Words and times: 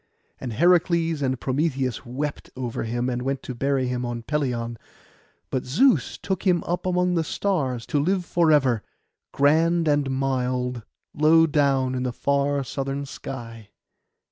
And 0.39 0.53
Heracles 0.53 1.21
and 1.21 1.39
Prometheus 1.39 2.07
wept 2.07 2.49
over 2.55 2.85
him, 2.85 3.07
and 3.07 3.21
went 3.21 3.43
to 3.43 3.53
bury 3.53 3.85
him 3.87 4.03
on 4.03 4.23
Pelion; 4.23 4.79
but 5.51 5.63
Zeus 5.63 6.17
took 6.17 6.41
him 6.41 6.63
up 6.65 6.87
among 6.87 7.13
the 7.13 7.23
stars, 7.23 7.85
to 7.85 7.99
live 7.99 8.25
for 8.25 8.51
ever, 8.51 8.81
grand 9.31 9.87
and 9.87 10.09
mild, 10.09 10.81
low 11.13 11.45
down 11.45 11.93
in 11.93 12.01
the 12.01 12.11
far 12.11 12.63
southern 12.63 13.05
sky. 13.05 13.69